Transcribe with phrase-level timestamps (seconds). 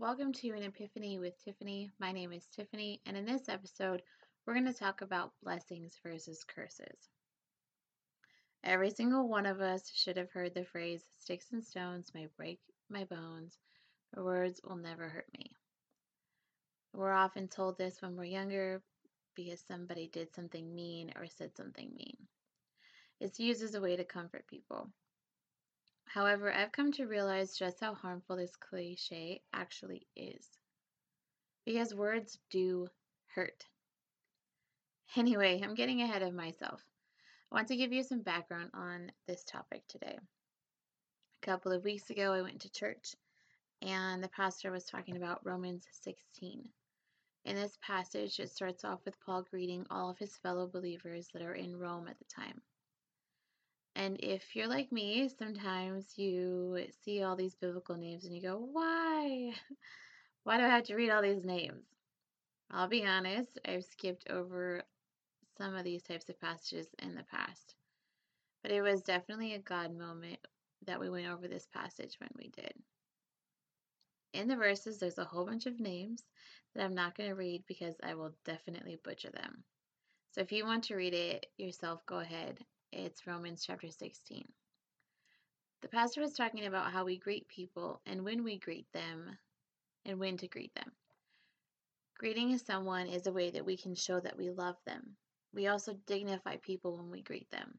[0.00, 1.90] Welcome to an Epiphany with Tiffany.
[2.00, 4.00] My name is Tiffany, and in this episode,
[4.46, 7.10] we're going to talk about blessings versus curses.
[8.64, 12.60] Every single one of us should have heard the phrase, Sticks and stones may break
[12.88, 13.58] my bones,
[14.14, 15.52] but words will never hurt me.
[16.94, 18.80] We're often told this when we're younger
[19.34, 22.16] because somebody did something mean or said something mean.
[23.20, 24.90] It's used as a way to comfort people.
[26.12, 30.44] However, I've come to realize just how harmful this cliche actually is.
[31.64, 32.88] Because words do
[33.32, 33.64] hurt.
[35.14, 36.84] Anyway, I'm getting ahead of myself.
[37.52, 40.18] I want to give you some background on this topic today.
[40.18, 43.14] A couple of weeks ago, I went to church
[43.80, 46.68] and the pastor was talking about Romans 16.
[47.44, 51.42] In this passage, it starts off with Paul greeting all of his fellow believers that
[51.42, 52.60] are in Rome at the time.
[53.96, 58.56] And if you're like me, sometimes you see all these biblical names and you go,
[58.56, 59.52] why?
[60.44, 61.84] Why do I have to read all these names?
[62.70, 64.82] I'll be honest, I've skipped over
[65.58, 67.74] some of these types of passages in the past.
[68.62, 70.38] But it was definitely a God moment
[70.86, 72.72] that we went over this passage when we did.
[74.32, 76.22] In the verses, there's a whole bunch of names
[76.74, 79.62] that I'm not going to read because I will definitely butcher them.
[80.30, 84.44] So if you want to read it yourself, go ahead it's Romans chapter 16.
[85.82, 89.38] The pastor was talking about how we greet people and when we greet them
[90.04, 90.90] and when to greet them.
[92.18, 95.16] Greeting someone is a way that we can show that we love them.
[95.54, 97.78] We also dignify people when we greet them.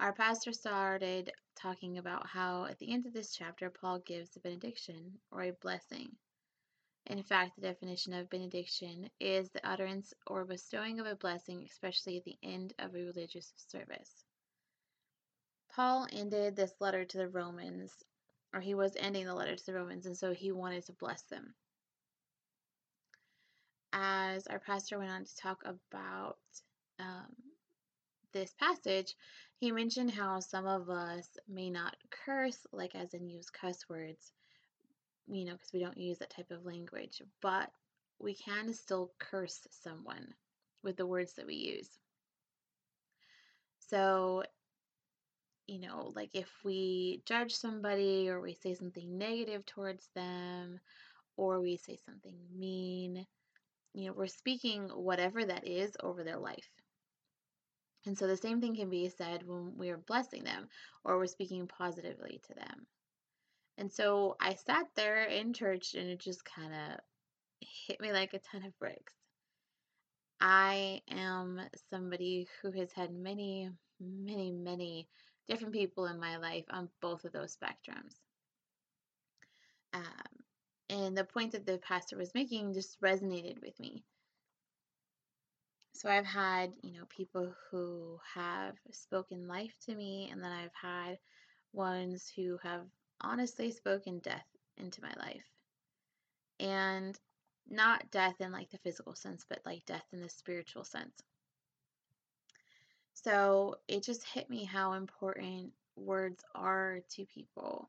[0.00, 4.40] Our pastor started talking about how at the end of this chapter, Paul gives a
[4.40, 6.16] benediction or a blessing.
[7.06, 12.18] In fact, the definition of benediction is the utterance or bestowing of a blessing, especially
[12.18, 14.24] at the end of a religious service.
[15.70, 18.04] Paul ended this letter to the Romans,
[18.52, 21.22] or he was ending the letter to the Romans, and so he wanted to bless
[21.22, 21.54] them.
[23.92, 26.38] As our pastor went on to talk about
[26.98, 27.34] um,
[28.32, 29.16] this passage,
[29.56, 34.32] he mentioned how some of us may not curse, like as in use cuss words,
[35.30, 37.70] you know, because we don't use that type of language, but
[38.18, 40.34] we can still curse someone
[40.82, 41.88] with the words that we use.
[43.88, 44.42] So,
[45.66, 50.80] you know, like if we judge somebody or we say something negative towards them
[51.36, 53.26] or we say something mean,
[53.94, 56.68] you know, we're speaking whatever that is over their life.
[58.06, 60.68] And so the same thing can be said when we are blessing them
[61.04, 62.86] or we're speaking positively to them.
[63.78, 67.00] And so I sat there in church and it just kind of
[67.86, 69.14] hit me like a ton of bricks.
[70.40, 71.60] I am
[71.90, 73.70] somebody who has had many,
[74.00, 75.08] many, many
[75.48, 78.14] different people in my life on both of those spectrums.
[79.92, 80.04] Um,
[80.88, 84.04] and the point that the pastor was making just resonated with me.
[85.94, 90.74] So I've had, you know, people who have spoken life to me, and then I've
[90.80, 91.18] had
[91.72, 92.86] ones who have
[93.20, 95.44] honestly spoken death into my life.
[96.58, 97.18] And
[97.68, 101.22] not death in like the physical sense, but like death in the spiritual sense.
[103.14, 107.88] So it just hit me how important words are to people.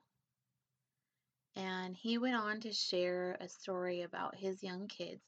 [1.56, 5.22] And he went on to share a story about his young kids.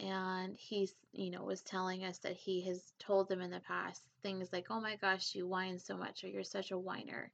[0.00, 4.02] And he's, you know, was telling us that he has told them in the past
[4.22, 7.30] things like, oh my gosh, you whine so much, or you're such a whiner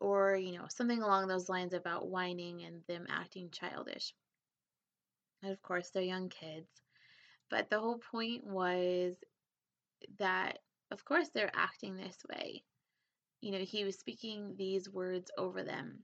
[0.00, 4.14] or you know something along those lines about whining and them acting childish.
[5.42, 6.68] And of course they're young kids.
[7.50, 9.14] But the whole point was
[10.18, 10.58] that
[10.90, 12.64] of course they're acting this way.
[13.40, 16.00] You know he was speaking these words over them.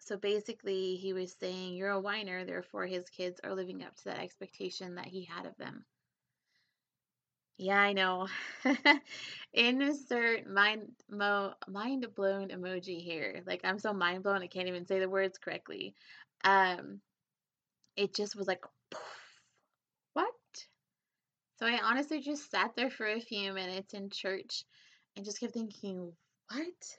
[0.00, 4.04] So basically he was saying you're a whiner therefore his kids are living up to
[4.04, 5.84] that expectation that he had of them
[7.58, 8.28] yeah, I know.
[9.52, 13.42] Insert mind mo mind blown emoji here.
[13.46, 15.94] Like I'm so mind blown I can't even say the words correctly.
[16.44, 17.00] Um
[17.96, 18.64] it just was like
[20.14, 20.32] what?
[21.58, 24.64] So I honestly just sat there for a few minutes in church
[25.16, 26.12] and just kept thinking,
[26.52, 26.96] what?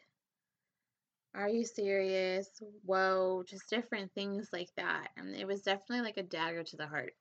[1.33, 2.49] Are you serious?
[2.83, 5.09] Whoa, just different things like that.
[5.15, 7.13] And it was definitely like a dagger to the heart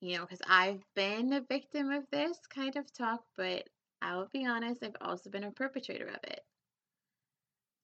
[0.00, 3.68] you know, because I've been a victim of this kind of talk, but
[4.02, 6.40] I will be honest, I've also been a perpetrator of it.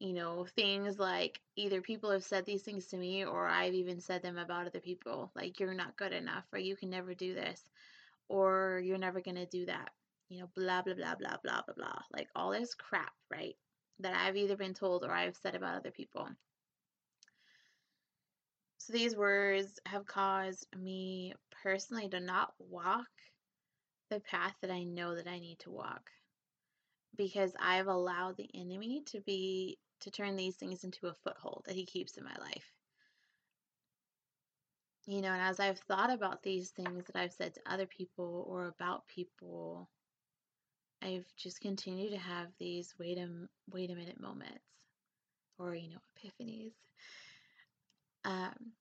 [0.00, 4.00] You know, things like either people have said these things to me or I've even
[4.00, 7.34] said them about other people, like, you're not good enough, or you can never do
[7.34, 7.62] this,
[8.28, 9.90] or you're never going to do that.
[10.28, 12.02] You know, blah, blah, blah, blah, blah, blah, blah.
[12.12, 13.56] Like all this crap, right?
[14.00, 16.28] that I've either been told or I've said about other people.
[18.86, 23.08] So these words have caused me personally to not walk
[24.10, 26.08] the path that I know that I need to walk
[27.16, 31.74] because I've allowed the enemy to be to turn these things into a foothold that
[31.74, 32.72] he keeps in my life.
[35.08, 38.44] You know, and as I've thought about these things that I've said to other people
[38.46, 39.88] or about people,
[41.02, 44.62] I've just continued to have these wait a wait a minute moments
[45.58, 46.74] or you know epiphanies.
[48.26, 48.74] Um,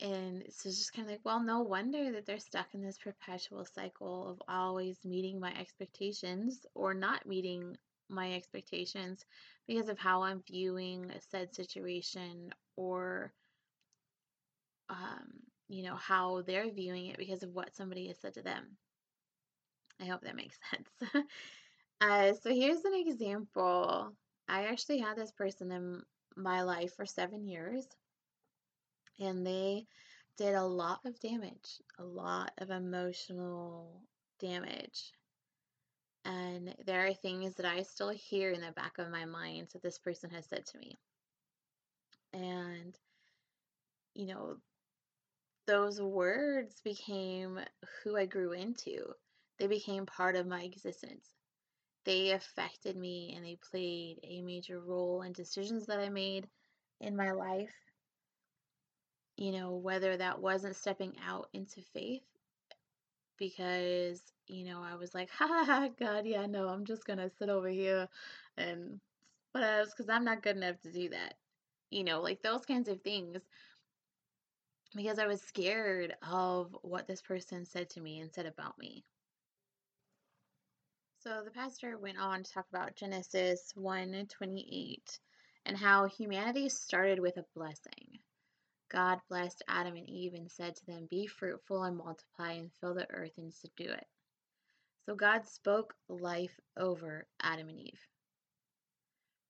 [0.00, 2.98] and so it's just kind of like, well, no wonder that they're stuck in this
[2.98, 7.78] perpetual cycle of always meeting my expectations or not meeting
[8.10, 9.24] my expectations
[9.68, 13.34] because of how I'm viewing a said situation or,
[14.90, 18.78] um, you know, how they're viewing it because of what somebody has said to them.
[20.00, 21.24] I hope that makes sense.
[22.00, 24.16] uh, so here's an example.
[24.48, 26.02] I actually had this person in
[26.36, 27.86] my life for seven years
[29.20, 29.86] and they
[30.36, 34.02] did a lot of damage, a lot of emotional
[34.40, 35.12] damage.
[36.24, 39.82] And there are things that I still hear in the back of my mind that
[39.82, 40.98] this person has said to me.
[42.32, 42.94] And,
[44.14, 44.56] you know,
[45.66, 47.58] those words became
[48.02, 49.12] who I grew into.
[49.58, 51.28] They became part of my existence.
[52.04, 56.48] They affected me and they played a major role in decisions that I made
[57.00, 57.68] in my life
[59.40, 62.20] you know, whether that wasn't stepping out into faith
[63.38, 67.18] because, you know, I was like, ha ha ha, God, yeah, no, I'm just going
[67.18, 68.06] to sit over here
[68.58, 69.00] and
[69.52, 69.92] what else?
[69.96, 71.34] Because I'm not good enough to do that.
[71.90, 73.38] You know, like those kinds of things.
[74.94, 79.04] Because I was scared of what this person said to me and said about me.
[81.20, 85.18] So the pastor went on to talk about Genesis 1:28
[85.64, 88.18] and how humanity started with a blessing.
[88.90, 92.94] God blessed Adam and Eve and said to them, Be fruitful and multiply and fill
[92.94, 94.06] the earth and subdue it.
[95.06, 98.00] So God spoke life over Adam and Eve.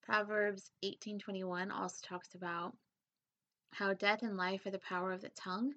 [0.02, 2.76] Proverbs 18:21 also talks about
[3.72, 5.72] how death and life are the power of the tongue,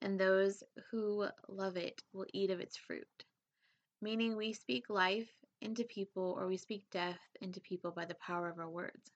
[0.00, 3.24] and those who love it will eat of its fruit.
[4.00, 8.48] Meaning we speak life into people or we speak death into people by the power
[8.48, 9.12] of our words.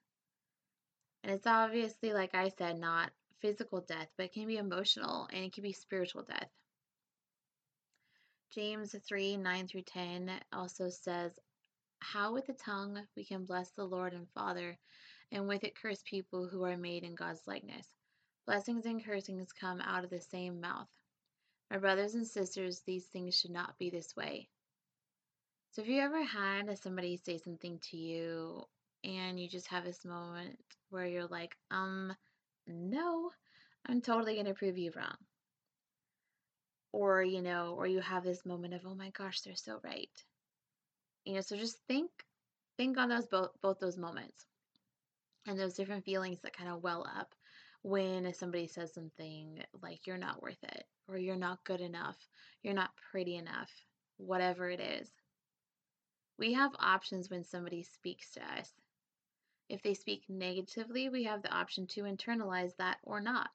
[1.24, 3.10] And it's obviously, like I said, not
[3.40, 6.50] physical death, but it can be emotional and it can be spiritual death.
[8.50, 11.38] James 3 9 through 10 also says,
[12.00, 14.78] How with the tongue we can bless the Lord and Father,
[15.30, 17.86] and with it curse people who are made in God's likeness.
[18.46, 20.88] Blessings and cursings come out of the same mouth.
[21.70, 24.48] My brothers and sisters, these things should not be this way.
[25.72, 28.64] So, if you ever had somebody say something to you
[29.04, 30.58] and you just have this moment
[30.88, 32.16] where you're like, um,
[32.68, 33.30] no,
[33.86, 35.16] I'm totally going to prove you wrong.
[36.92, 40.10] Or, you know, or you have this moment of, oh my gosh, they're so right.
[41.24, 42.10] You know, so just think,
[42.76, 44.46] think on those both, both those moments
[45.46, 47.34] and those different feelings that kind of well up
[47.82, 52.16] when uh, somebody says something like you're not worth it or you're not good enough,
[52.62, 53.70] you're not pretty enough,
[54.16, 55.10] whatever it is.
[56.38, 58.70] We have options when somebody speaks to us.
[59.68, 63.50] If they speak negatively, we have the option to internalize that or not.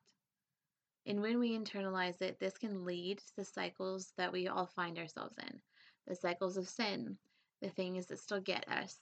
[1.05, 4.97] And when we internalize it, this can lead to the cycles that we all find
[4.97, 5.61] ourselves in
[6.05, 7.17] the cycles of sin,
[7.61, 8.97] the things that still get us.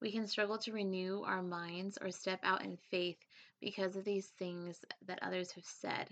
[0.00, 3.18] We can struggle to renew our minds or step out in faith
[3.60, 6.08] because of these things that others have said,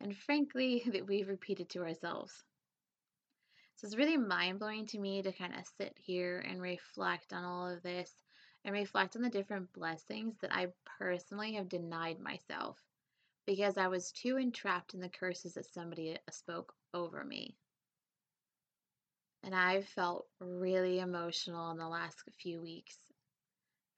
[0.00, 2.44] and frankly, that we've repeated to ourselves.
[3.76, 7.44] So it's really mind blowing to me to kind of sit here and reflect on
[7.44, 8.12] all of this
[8.64, 12.78] and reflect on the different blessings that I personally have denied myself
[13.46, 17.56] because I was too entrapped in the curses that somebody uh, spoke over me.
[19.42, 22.96] And I've felt really emotional in the last few weeks.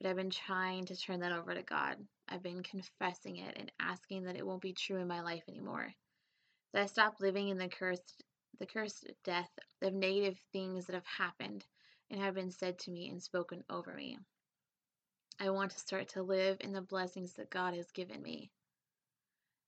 [0.01, 1.97] But I've been trying to turn that over to God.
[2.29, 5.93] I've been confessing it and asking that it won't be true in my life anymore.
[6.73, 8.25] That I stop living in the cursed
[8.59, 9.51] the cursed death
[9.83, 11.67] of negative things that have happened
[12.11, 14.17] and have been said to me and spoken over me.
[15.41, 18.51] I want to start to live in the blessings that God has given me.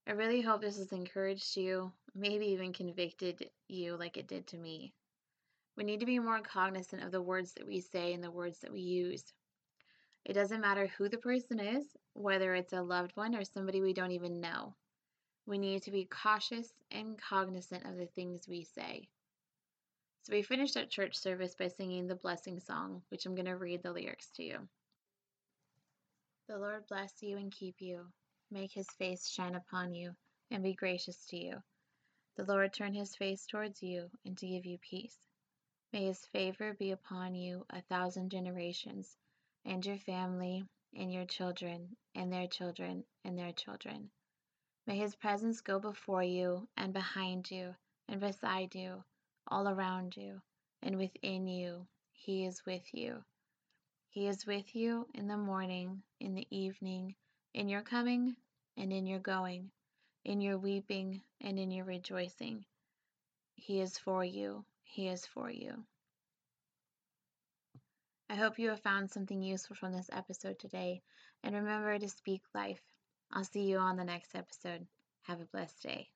[0.07, 4.57] I really hope this has encouraged you, maybe even convicted you like it did to
[4.57, 4.95] me.
[5.77, 8.61] We need to be more cognizant of the words that we say and the words
[8.61, 9.25] that we use.
[10.25, 13.93] It doesn't matter who the person is, whether it's a loved one or somebody we
[13.93, 14.75] don't even know.
[15.47, 19.09] We need to be cautious and cognizant of the things we say.
[20.23, 23.57] So we finished our church service by singing the blessing song, which I'm going to
[23.57, 24.69] read the lyrics to you.
[26.49, 28.13] The Lord bless you and keep you,
[28.53, 30.15] make his face shine upon you,
[30.51, 31.63] and be gracious to you.
[32.37, 35.27] The Lord turn his face towards you and to give you peace.
[35.93, 39.17] May his favor be upon you a thousand generations,
[39.65, 44.11] and your family, and your children, and their children, and their children.
[44.87, 47.75] May his presence go before you, and behind you,
[48.09, 49.03] and beside you,
[49.49, 50.41] all around you,
[50.81, 51.89] and within you.
[52.13, 53.25] He is with you.
[54.17, 57.17] He is with you in the morning, in the evening,
[57.53, 58.35] in your coming
[58.79, 59.71] and in your going,
[60.25, 62.65] in your weeping and in your rejoicing.
[63.57, 64.65] He is for you.
[64.85, 65.85] He is for you.
[68.31, 71.03] I hope you have found something useful from this episode today,
[71.45, 72.81] and remember to speak life.
[73.31, 74.87] I'll see you on the next episode.
[75.25, 76.09] Have a blessed day.